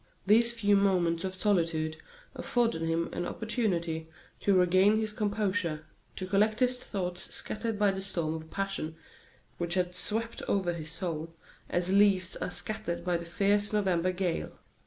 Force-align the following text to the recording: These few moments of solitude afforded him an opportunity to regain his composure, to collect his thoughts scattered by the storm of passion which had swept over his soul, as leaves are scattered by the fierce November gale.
These 0.25 0.53
few 0.53 0.75
moments 0.75 1.23
of 1.23 1.35
solitude 1.35 1.95
afforded 2.33 2.81
him 2.81 3.13
an 3.13 3.27
opportunity 3.27 4.09
to 4.39 4.55
regain 4.57 4.97
his 4.97 5.13
composure, 5.13 5.85
to 6.15 6.25
collect 6.25 6.59
his 6.59 6.79
thoughts 6.79 7.31
scattered 7.31 7.77
by 7.77 7.91
the 7.91 8.01
storm 8.01 8.33
of 8.33 8.49
passion 8.49 8.95
which 9.59 9.75
had 9.75 9.93
swept 9.93 10.41
over 10.47 10.73
his 10.73 10.89
soul, 10.89 11.35
as 11.69 11.93
leaves 11.93 12.35
are 12.37 12.49
scattered 12.49 13.05
by 13.05 13.15
the 13.15 13.25
fierce 13.25 13.71
November 13.73 14.11
gale. 14.11 14.53